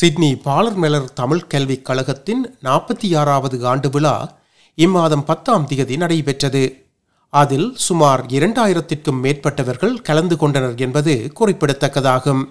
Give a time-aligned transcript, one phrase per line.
[0.00, 4.38] Sydney பாலர்மெலர் Tamil கல்விக் கழகத்தின் நாற்பத்தி ஆறாவது ஆண்டு விழா
[4.76, 6.84] இம்மாதம் பத்தாம் தேதி நடைபெற்றது.
[7.28, 12.44] அதில் சுமார் இரண்டாயிரத்திற்கும் மேற்பட்டவர்கள் கலந்து கொண்டனர் என்பது குறிப்பிடத்தக்கதாகும்.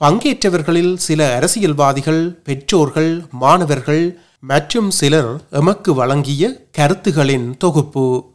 [0.00, 8.32] பங்கேற்றவர்களில் சில அரசியல்வாதிகள் பெற்றோர்கள் மாணவர்கள் மற்றும் சிலர் எமக்கு வழங்கிய கருத்துகளின் தொகுப்பு.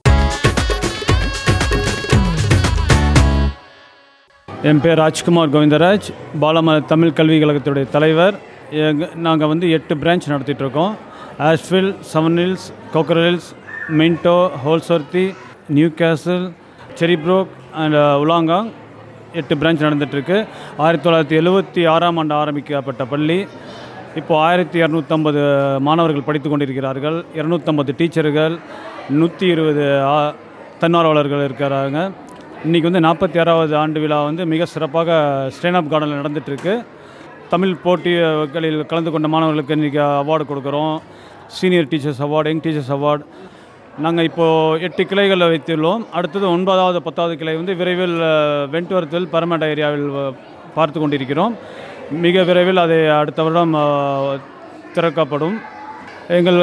[4.70, 6.05] என் பேர் ராஜ்குமார் கோவிந்தராஜ்.
[6.41, 8.35] பாலம தமிழ் கல்விக் கழகத்துடைய தலைவர்.
[9.26, 10.94] நாங்கள் வந்து எட்டு branch நடத்திட்டுருக்கோம்
[11.48, 13.49] Ashfield seven hills Coker hills
[13.98, 15.26] Minto Holsworthy
[15.88, 16.45] Newcastle
[16.99, 18.72] Cherrybrook and Wollongong
[19.34, 23.39] எட்டு பிரான்ச் நடந்துகிட்ருக்கு ஆயிரத்தி தொள்ளாயிரத்தி எழுபத்தி ஆறாம் ஆண்டு ஆரம்பிக்கப்பட்ட பள்ளி.
[24.16, 25.44] இப்போது ஆயிரத்தி இரநூத்தம்பது
[25.80, 27.25] மாணவர்கள் படித்து கொண்டிருக்கிறார்கள்.
[27.36, 28.59] இரநூத்தம்பது டீச்சர்கள்
[29.09, 29.86] நூற்றி இருபது
[30.81, 32.11] தன்னார்வலர்கள் இருக்கிறாங்க.
[32.63, 35.09] இன்றைக்கி வந்து நாற்பத்தி ஆறாவது ஆண்டு விழா வந்து மிக சிறப்பாக
[35.56, 36.73] ஸ்டேன் அப் கார்டனில் நடந்துகிட்ருக்கு
[37.50, 40.95] தமிழ் போட்டிகளில் கலந்து கொண்ட மாணவர்களுக்கு இன்றைக்கி அவார்டு கொடுக்குறோம்.
[41.50, 43.25] Senior teachers award young teachers award
[43.97, 46.03] நாங்கள் இப்போது எட்டு கிளைகளை வைத்துள்ளோம்.
[46.11, 50.08] அடுத்தது ஒன்பதாவது பத்தாவது கிளை வந்து விரைவில் அஹ், வென்ட்வர்த்தில் பரமண்ட ஏரியாவில்
[50.73, 51.53] பார்த்து கொண்டிருக்கிறோம்.
[52.22, 53.75] மிக விரைவில் அதை அடுத்த வருடம்
[54.94, 55.56] திறக்கப்படும்.
[56.35, 56.57] எங்கள்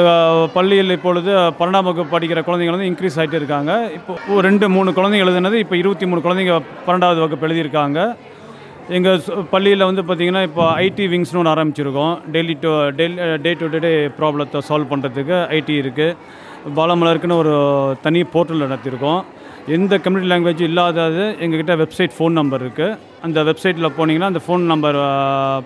[0.53, 3.71] பள்ளியில் இப்பொழுது பன்னெண்டாம் வகுப்பு படிக்கிற குழந்தைங்க வந்து இன்க்ரீஸ் ஆகிட்டு இருக்காங்க.
[3.97, 7.99] இப்போ ஒரு ரெண்டு மூணு குழந்தைங்க எழுதுனது இப்போ இருபத்தி மூணு குழந்தைங்க பன்னெண்டாவது வகுப்பு எழுதியிருக்காங்க.
[8.97, 9.19] எங்கள்
[9.51, 12.15] பள்ளியில் வந்து பார்த்திங்கன்னா இப்போ ஐடி விங்ஸ்னு ஒன்று ஆரம்பிச்சிருக்கோம்.
[12.35, 16.17] Daily to daily day to day ப்ராப்ளத்தை சால்வ் பண்ணுறதுக்கு ஐடி இருக்குது
[16.79, 17.53] பாலமலருக்குன்னு ஒரு
[18.07, 19.21] தனி போர்ட்டல் நடத்தியிருக்கோம்
[19.67, 24.97] எந்த கம்யூனிட்டி லாங்குவேஜ் இல்லாதது எங்ககிட்ட வெப்சைட் ஃபோன் நம்பர் இருக்குது அந்த வெப்சைட்டில் போனீங்கன்னா அந்த ஃபோன் நம்பர்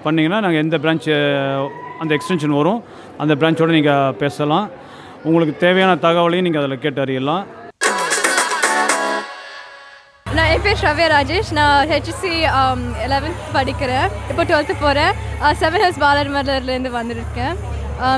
[0.06, 1.08] பண்ணிங்கன்னா நாங்கள் எந்த பிரான்ச்
[2.02, 2.82] அந்த எக்ஸ்டென்ஷன் வரும்.
[3.24, 4.66] அந்த பிரான்ச்சோடு நீங்கள் பேசலாம்.
[5.28, 7.46] உங்களுக்கு தேவையான தகவலையும் நீங்கள் அதில் கேட்டு அறியலாம்.
[10.36, 11.54] நான் என் பேர் ஸ்ரவ்யா ராஜேஷ்.
[11.60, 12.34] நான் ஹெச்சி
[13.14, 14.08] லெவன்த் படிக்கிறேன்.
[14.30, 15.14] இப்போ டுவெல்த்து போகிறேன்
[15.64, 17.56] செவன் ஹில்ஸ் பாலர் மலர்லேருந்து வந்திருக்கேன்.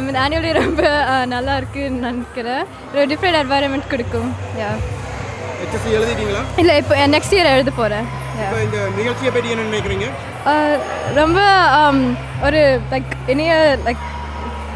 [0.09, 0.83] இந்த ஆனுவலி ரொம்ப
[1.35, 2.63] நல்லா இருக்குன்னு நினைக்கிறேன்.
[2.93, 4.31] ஒரு டிஃப்ரெண்ட் என்வாயன்மெண்ட் கொடுக்கும்.
[4.61, 4.71] யா
[5.59, 6.41] ஹெச்எஸ்சி எழுதிட்டீங்களா?
[6.61, 8.07] இல்லை இப்போ நெக்ஸ்ட் இயர் எழுத போகிறேன்
[8.41, 10.07] இப்போ இந்த நிகழ்ச்சியை பற்றி என்ன நினைக்கிறீங்க?
[11.19, 11.39] ரொம்ப
[12.47, 13.53] ஒரு லைக் இனிய
[13.87, 14.03] லைக்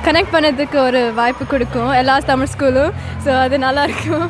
[0.08, 2.94] கனெக்ட் பண்ணதுக்கு ஒரு வாய்ப்பு கொடுக்கும் எல்லா தமிழ் ஸ்கூலும்
[3.25, 4.28] ஸோ அது நல்லா இருக்கும்.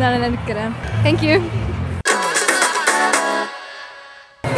[0.00, 0.72] நான் நினைக்கிறேன்.
[1.04, 1.36] தேங்க்யூ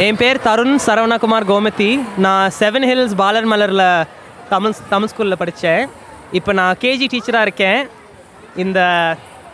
[0.05, 1.89] என் பேர் தருண் சரவணகுமார் கோமதி.
[2.25, 3.87] நான் செவன் ஹில்ஸ் பாலர் மலரில்
[4.53, 5.83] தமிழ் தமிழ் ஸ்கூலில் படித்தேன்.
[6.39, 7.81] இப்போ நான் கேஜி டீச்சராக இருக்கேன்.
[8.63, 8.79] இந்த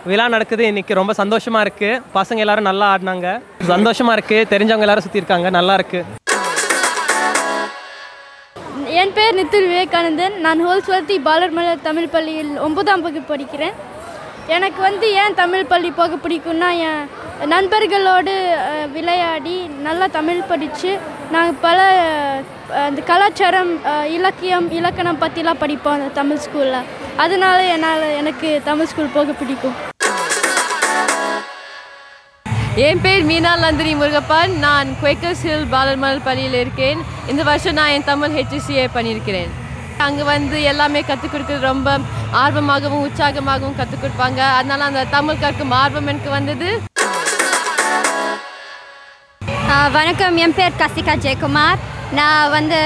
[0.09, 0.63] விழா நடக்குது.
[0.72, 3.28] இன்றைக்கி ரொம்ப சந்தோஷமாக இருக்குது பசங்க எல்லாரும் நல்லா ஆடினாங்க.
[3.73, 5.50] சந்தோஷமாக இருக்குது தெரிஞ்சவங்க எல்லாரும் சுற்றி இருக்காங்க.
[5.57, 6.16] நல்லா இருக்குது
[9.01, 10.35] என் பேர் நித்தில் விவேகானந்தன்.
[10.45, 13.75] நான் ஹோல்ஸ்வர்த்தி பாலர்மலர் தமிழ் பள்ளியில் ஒன்பதாம் வகுப்பு படிக்கிறேன்.
[14.56, 17.01] எனக்கு வந்து ஏன் தமிழ் பள்ளி போக பிடிக்கும்னா என்
[17.53, 18.35] நண்பர்களோடு
[18.95, 19.56] விளையாடி
[19.88, 20.91] நல்லா தமிழ் படித்து
[21.34, 21.88] நாங்கள் பல
[22.85, 23.74] அந்த கலாச்சாரம்
[24.18, 26.88] இலக்கியம் இலக்கணம் பற்றிலாம் படிப்போம் அந்த தமிழ் ஸ்கூலில்
[27.25, 29.78] அதனால என்னால் எனக்கு தமிழ் ஸ்கூல் போக பிடிக்கும்.
[32.85, 34.51] என் பேர் மீனா நந்தினி முருகப்பன்.
[34.63, 36.99] நான் குவேக்கர்ஸ் ஹில் பாலர்மல் பள்ளியில் இருக்கேன்.
[37.31, 39.51] இந்த வருஷம் நான் என் தமிழ் ஹெச்எஸ்சிஏ பண்ணியிருக்கிறேன்.
[40.05, 41.95] அங்கே வந்து எல்லாமே கற்றுக் கொடுக்குறது ரொம்ப
[42.41, 44.41] ஆர்வமாகவும் உற்சாகமாகவும் கற்றுக் கொடுப்பாங்க.
[44.59, 46.69] அதனால அந்த தமிழ் கற்கும் ஆர்வம் எனக்கு வந்தது.
[49.97, 50.38] வணக்கம்.
[50.45, 51.81] என் பேர் கசிகா ஜெயக்குமார்.
[52.19, 52.79] நான் வந்து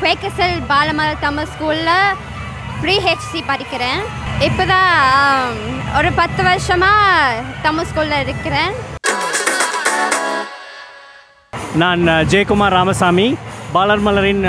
[0.00, 1.96] குவேக்கசல் பாலமலர் தமிழ் ஸ்கூலில்
[2.82, 4.02] ப்ரீ ஹெச்சி படிக்கிறேன்.
[4.48, 5.58] இப்போ தான்
[5.98, 8.72] ஒரு பத்து வருஷமாக தமிழ் ஸ்கூலில் இருக்கிறேன்.
[11.78, 12.00] நான்
[12.30, 13.26] ஜெயக்குமார் ராமசாமி
[13.74, 14.40] பாலர் மலரின்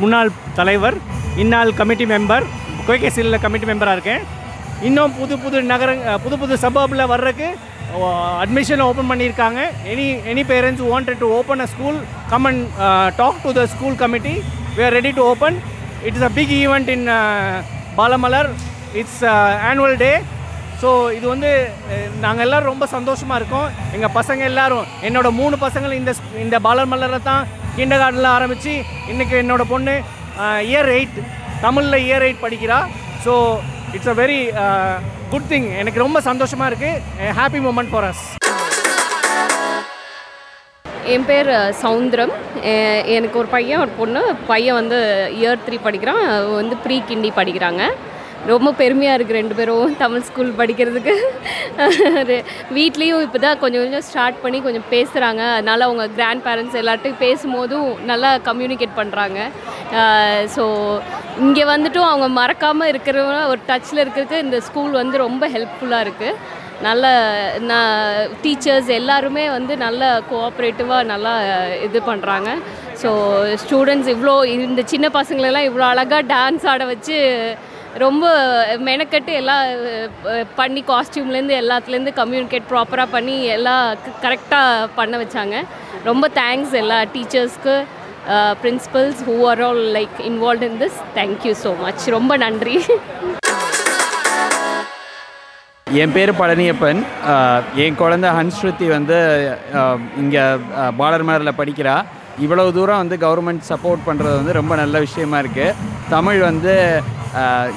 [0.00, 0.96] முன்னாள் தலைவர்
[1.42, 2.44] இந்நாள் கமிட்டி மெம்பர்
[2.86, 4.24] கோய்கேசியில் கமிட்டி மெம்பராக இருக்கேன்.
[4.88, 5.90] இன்னும் புது புது நகர
[6.24, 7.48] புது புது சபர்பில் வர்றதுக்கு
[8.42, 9.60] அட்மிஷன் ஓப்பன் பண்ணியிருக்காங்க.
[9.92, 11.98] Any any parents wanted to open a school
[12.32, 12.64] come and
[13.20, 14.34] talk to the school committee
[14.76, 15.58] we are ready to open
[16.06, 17.06] it is a big event in
[18.00, 18.50] Balamalar.
[19.00, 19.22] It's
[19.70, 20.12] annual day
[20.84, 21.50] so இது வந்து
[22.22, 23.68] நாங்கள் எல்லோரும் ரொம்ப சந்தோஷமாக இருக்கோம்.
[23.96, 27.46] எங்கள் பசங்க எல்லோரும் என்னோட மூணு பசங்களும் இந்த இந்த பாலர் மலரை தான்
[27.76, 28.72] கிண்டர் கார்டனில் ஆரம்பித்து
[29.12, 29.94] இன்றைக்கி என்னோட பொண்ணு
[30.72, 31.18] இயர் எயிட்
[31.64, 32.78] தமிழில் இயர் எயிட் படிக்கிறா.
[33.24, 33.32] So
[33.96, 34.38] it's a very
[35.32, 38.24] good thing எனக்கு ரொம்ப சந்தோஷமாக இருக்குது ஹாப்பி மூமெண்ட் ஃபார் அஸ்
[41.14, 41.52] என் பேர்
[41.84, 42.34] சவுந்தரம்
[43.16, 44.22] எனக்கு ஒரு பையன் ஒரு பொண்ணு.
[44.52, 44.98] பையன் வந்து
[45.40, 46.24] இயர் த்ரீ படிக்கிறான்.
[46.60, 47.84] வந்து ப்ரீ கிண்டி படிக்கிறாங்க.
[48.52, 51.14] ரொம்ப பெருமையாக இருக்குது ரெண்டு பேரும் தமிழ் ஸ்கூல் படிக்கிறதுக்கு.
[52.78, 57.88] வீட்லேயும் இப்போ தான் கொஞ்சம் கொஞ்சம் ஸ்டார்ட் பண்ணி கொஞ்சம் பேசுகிறாங்க அதனால் அவங்க கிராண்ட் பேரண்ட்ஸ் எல்லார்ட்டையும் பேசும்போதும்
[58.10, 59.38] நல்லா கம்யூனிகேட் பண்ணுறாங்க
[60.56, 60.64] ஸோ
[61.44, 66.38] இங்கே வந்துட்டும் அவங்க மறக்காமல் இருக்கிறவங்க ஒரு டச்சில் இருக்கிறதுக்கு இந்த ஸ்கூல் வந்து ரொம்ப ஹெல்ப்ஃபுல்லாக இருக்குது
[66.84, 67.04] நல்ல
[67.70, 67.92] நான்
[68.42, 71.34] டீச்சர்ஸ் எல்லாருமே வந்து நல்ல கோஆப்ரேட்டிவாக நல்லா
[71.86, 72.48] இது பண்ணுறாங்க
[73.02, 73.10] ஸோ
[73.62, 77.18] ஸ்டூடெண்ட்ஸ் இவ்வளோ இந்த சின்ன பசங்களெல்லாம் இவ்வளோ அழகாக டான்ஸ் ஆட வச்சு
[78.02, 78.24] ரொம்ப
[78.86, 79.64] மெனக்கட்டு எல்லாம்
[80.60, 83.84] பண்ணி காஸ்டியூம்லேருந்து எல்லாத்துலேருந்து கம்யூனிகேட் ப்ராப்பராக பண்ணி எல்லாம்
[84.24, 85.56] கரெக்டாக பண்ண வச்சாங்க.
[86.08, 87.74] ரொம்ப தேங்க்ஸ் எல்லா டீச்சர்ஸ்க்கு
[88.62, 92.76] principals who are all like involve in this thank you so much ரொம்ப நன்றி.
[96.02, 97.00] என் பேர் பழனியப்பன்.
[97.84, 99.18] என் குழந்தை ஹன்ஸ்ருதி வந்து
[100.22, 100.44] இங்கே
[101.00, 101.96] பாலர்மரில் படிக்கிறா.
[102.44, 105.76] இவ்வளோ தூரம் வந்து கவர்மெண்ட் சப்போர்ட் பண்ணுறது வந்து ரொம்ப நல்ல விஷயமா இருக்குது
[106.14, 106.74] தமிழ் வந்து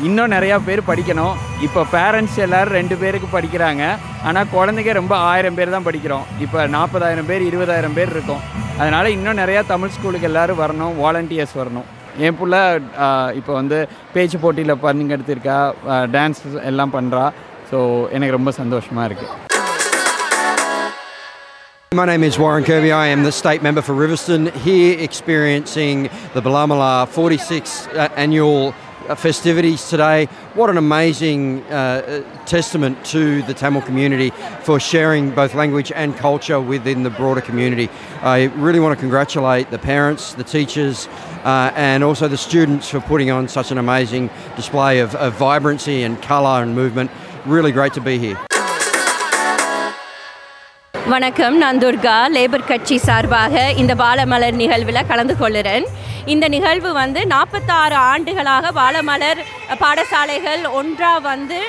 [0.08, 1.36] இன்னும் நிறையா பேர் படிக்கணும்.
[1.68, 3.84] இப்போ பேரண்ட்ஸ் எல்லோரும் ரெண்டு பேருக்கு படிக்கிறாங்க.
[4.28, 6.26] ஆனால் குழந்தைங்க ரொம்ப ஆயிரம் பேர் தான் படிக்கிறோம்.
[6.46, 8.44] இப்போ நாற்பதாயிரம் பேர் இருபதாயிரம் பேர் இருக்கும்.
[8.82, 11.88] அதனால் இன்னும் நிறையா தமிழ் ஸ்கூலுக்கு எல்லோரும் வரணும் வாலண்டியர்ஸ் வரணும்.
[12.28, 12.56] என் புள்ள
[13.40, 13.78] இப்போ வந்து
[14.14, 15.58] பேச்சு போட்டியில் பங்கெடுத்திருக்கா
[16.16, 17.26] டான்ஸ் எல்லாம் பண்ணுறா
[17.72, 17.80] ஸோ
[18.18, 19.36] எனக்கு ரொம்ப சந்தோஷமாக இருக்குது
[21.98, 22.90] My name is Warren Kirby.
[22.92, 25.98] I am the state member for Riverston, here experiencing
[26.36, 28.58] the Balamala 46th uh, annual
[29.16, 30.26] festivities today.
[30.54, 34.32] What an amazing uh, testament to the Tamil community
[34.64, 37.90] for sharing both language and culture within the broader community.
[38.22, 41.08] I really want to congratulate the parents, the teachers,
[41.44, 46.04] uh, and also the students for putting on such an amazing display of, of vibrancy
[46.04, 47.12] and colour and movement.
[47.46, 48.47] Really great to be here.
[51.12, 52.16] வணக்கம் நான் Durga.
[52.36, 55.86] Labour கட்சி சார்பாக இந்த பாலமலர் நிகழ்வில் கலந்து கொள்கிறேன்
[56.34, 59.40] இந்த நிகழ்வு வந்து நாற்பத்தாறு ஆண்டுகளாக பாலமலர்
[59.84, 61.60] பாடசாலைகள் ஒன்றாக வந்து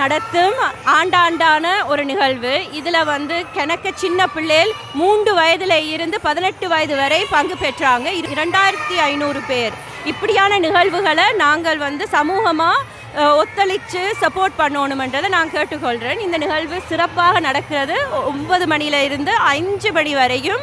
[0.00, 0.58] நடத்தும்
[0.96, 2.54] ஆண்டாண்டான ஒரு நிகழ்வு.
[2.78, 8.08] இதில் வந்து கிணக்க சின்ன பிள்ளைகள் மூன்று வயதில் இருந்து பதினெட்டு வயது வரை பங்கு பெற்றாங்க.
[8.34, 9.76] இரண்டாயிரத்தி ஐநூறு பேர்.
[10.12, 12.84] இப்படியான நிகழ்வுகளை நாங்கள் வந்து சமூகமாக
[13.16, 17.96] ஒத்துழைச்சு சப்போர்ட் பண்ணணுமென்றதை நான் கேட்டுக்கொள்கிறேன் இந்த நிகழ்வு சிறப்பாக நடக்கிறது.
[18.30, 20.62] ஒன்பது மணியில இருந்து அஞ்சு மணி வரையும்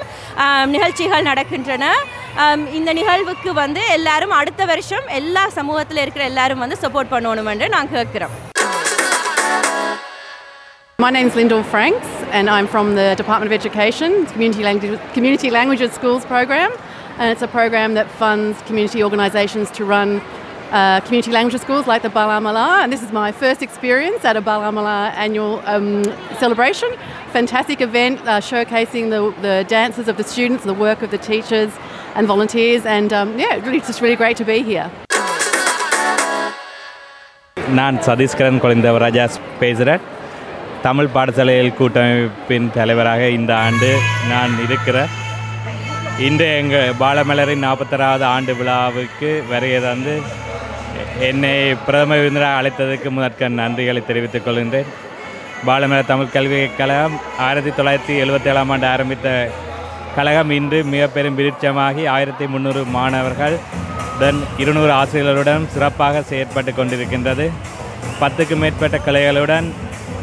[0.74, 1.86] நிகழ்ச்சிகள் நடக்கின்றன.
[2.80, 8.36] இந்த நிகழ்வுக்கு வந்து எல்லாரும் அடுத்த வருஷம் எல்லா சமூகத்தில் இருக்கிற எல்லாரும் வந்து சப்போர்ட் பண்ணணுமென்று நான் கேட்குறோம்
[11.04, 15.92] My name's Lyndall Franks, and I'm from the Department of Education Community, Language, Community Languages
[15.98, 16.72] Schools program.
[17.20, 20.10] And it's a program that funds community organisations to run
[20.75, 22.83] uh, community language schools like the Balamala.
[22.83, 26.05] And this is my first experience at a Balamala annual um,
[26.39, 26.91] celebration.
[27.33, 31.73] Fantastic event uh, showcasing the, the dances of the students, the work of the teachers
[32.17, 32.85] and volunteers.
[32.87, 34.89] And um, yeah, really, it's just really great to be here.
[37.79, 39.25] நான் சதீஷ்கரன் குழந்தவராஜா
[39.61, 40.05] பேசுகிறேன்
[40.87, 43.91] தமிழ் பாடசாலைகள் கூட்டமைப்பின் தலைவராக இந்த ஆண்டு
[44.31, 45.11] நான் இருக்கிறேன்
[46.27, 50.15] இன்று எங்கள் பாலமலரின் நாற்பத்தாறாவது ஆண்டு விழாவுக்கு வருகை தந்து
[51.20, 54.86] என்னை பிரதம விருந்தினராக அழைத்ததற்கு முதற்க நன்றிகளை தெரிவித்துக் கொள்கின்றேன்.
[55.66, 59.52] பாலமலர் தமிழ் கல்வி கழகம் ஆயிரத்தி தொள்ளாயிரத்தி எழுபத்தி ஏழாம் ஆண்டு ஆரம்பித்த
[60.16, 63.58] கழகம் இன்று மிக பெரும் விருட்சமாகி ஆயிரத்தி முந்நூறு மாணவர்கள்
[64.18, 67.52] உடன் இருநூறு ஆசிரியர்களுடன் சிறப்பாக செயற்பட்டு கொண்டிருக்கின்றது.
[68.22, 69.72] பத்துக்கும் மேற்பட்ட கிளைகளுடன்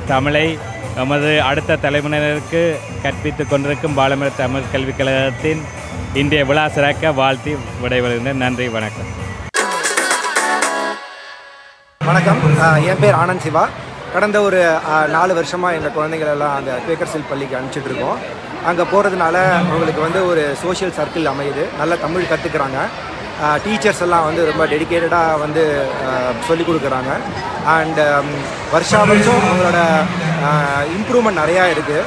[0.07, 0.59] தமிழை
[0.97, 5.63] நமது அடுத்த தலைமுறையினருக்கு கற்பித்துக் கொண்டிருக்கும் பாலமர் தமிழ் கல்விக் கழகத்தின்
[6.15, 8.33] இன்றைய விழா சிறக்க வாழ்த்தி விடைபெறுகின்றேன்.
[8.33, 9.21] நன்றி வணக்கம்.
[12.07, 12.41] வணக்கம்.
[12.91, 13.63] என் பேர் ஆனந்த் சிவா.
[14.15, 14.61] கடந்த ஒரு
[15.15, 18.19] நாலு வருஷமாக எங்கள் குழந்தைகள் எல்லாம் அந்த பேக்கர்சில் பள்ளிக்கு அனுப்பிச்சிட்ருக்கோம்
[18.69, 19.37] அங்கே போகிறதுனால
[19.69, 21.65] அவங்களுக்கு வந்து ஒரு சோஷியல் சர்க்கிள் அமையுது.
[21.81, 22.81] நல்ல தமிழ் கற்றுக்குறாங்க
[23.67, 25.63] டீச்சர்ஸ் எல்லாம் வந்து ரொம்ப டெடிக்கேட்டடாக வந்து
[26.49, 27.13] சொல்லிக் கொடுக்குறாங்க.
[27.77, 28.01] அண்ட்
[28.75, 29.81] வருஷா வருஷம் அவங்களோட
[30.99, 32.03] இம்ப்ரூவ்மெண்ட் நிறையா இருக்குது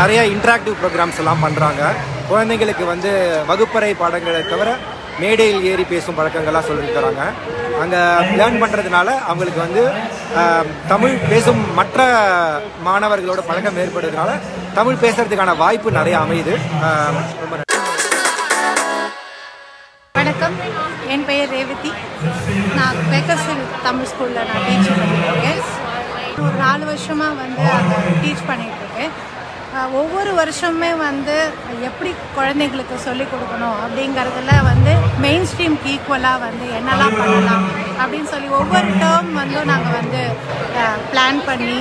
[0.00, 1.82] நிறைய இன்ட்ராக்டிவ் ப்ரோக்ராம்ஸ் எல்லாம் பண்ணுறாங்க
[2.30, 3.12] குழந்தைங்களுக்கு வந்து
[3.50, 4.70] வகுப்பறை பாடங்களை தவிர
[5.22, 7.24] மேடையில் ஏறி பேசும் பழக்கங்கள்லாம் சொல்லியிருக்கிறாங்க
[7.82, 8.00] அங்கே
[8.38, 9.82] லேர்ன் பண்ணுறதுனால அவங்களுக்கு வந்து
[10.92, 11.98] தமிழ் பேசும் மற்ற
[12.88, 14.30] மாணவர்களோட பழக்கம் ஏற்படுறதுனால
[14.78, 16.54] தமிழ் பேசுறதுக்கான வாய்ப்பு நிறைய அமையுது.
[17.42, 17.60] ரொம்ப
[20.14, 20.56] வணக்கம்.
[21.14, 21.90] என் பெயர் ரேவதி.
[22.78, 25.62] நான் பெக்கர்சல் தமிழ் ஸ்கூலில் நான் டீச் பண்ணியிருக்கேன்
[26.44, 29.12] ஒரு நாலு வருஷமாக வந்து அதை டீச் பண்ணிகிட்ருக்கேன்
[29.92, 31.36] ஒவ்வொரு வருஷமே வந்து
[31.82, 37.64] எப்படி குழந்தைங்களுக்கு சொல்லிக் கொடுக்கணும் அப்படிங்கிறதுல வந்து மெயின் ஸ்ட்ரீம்க்கு ஈக்குவலாக வந்து என்னெல்லாம் பண்ணலாம்
[38.00, 40.22] அப்படின்னு சொல்லி ஒவ்வொரு டேர்ம் வந்து நாங்கள் வந்து
[41.10, 41.78] பிளான் பண்ணி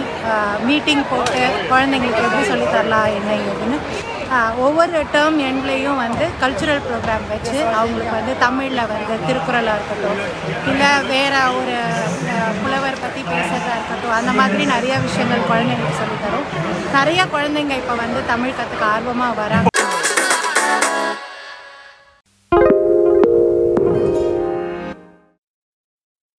[0.66, 3.80] மீட்டிங் போட்டு குழந்தைங்களுக்கு எப்படி சொல்லித் தரலாம் என்ன ஏதுன்னு
[4.66, 10.22] ஒவ்வொரு டேர்ம் எண்ட்லேயும் வந்து கல்ச்சுரல் ப்ரோக்ராம் வச்சு அவங்களுக்கு வந்து தமிழில் வந்து திருக்குறளாக இருக்கட்டும்
[10.72, 11.76] இல்லை வேற ஒரு
[12.62, 16.48] புலவர் பற்றி பேசுகிறதா இருக்கட்டும் அந்த மாதிரி நிறைய விஷயங்கள் குழந்தைங்களுக்கு சொல்லித் தரோம்.
[16.94, 19.71] நிறைய குழந்தைங்க இப்போ வந்து தமிழ் கற்றுக்க ஆர்வமாக வராங்க.